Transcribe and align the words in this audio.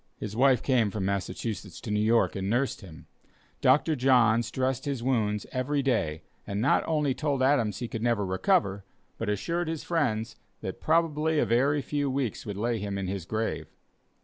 His 0.17 0.35
wife 0.35 0.63
came 0.63 0.89
from 0.89 1.05
Massachusetts 1.05 1.79
to 1.81 1.91
New 1.91 1.99
York 1.99 2.35
and 2.35 2.49
nursed 2.49 2.81
him. 2.81 3.05
Dr. 3.61 3.95
Johns 3.95 4.49
dressed 4.49 4.85
his 4.85 5.03
wounds 5.03 5.45
every 5.51 5.83
day, 5.83 6.23
and 6.47 6.59
not 6.59 6.83
only 6.87 7.13
told 7.13 7.43
Adams 7.43 7.77
he 7.77 7.87
could 7.87 8.01
never 8.01 8.25
recover, 8.25 8.83
but 9.19 9.29
assured 9.29 9.67
his 9.67 9.83
friends, 9.83 10.37
that 10.61 10.81
probably 10.81 11.37
a 11.37 11.45
very 11.45 11.83
few 11.83 12.09
weeks 12.09 12.47
would 12.47 12.57
lay 12.57 12.79
him 12.79 12.97
in 12.97 13.05
his 13.05 13.25
grave. 13.25 13.75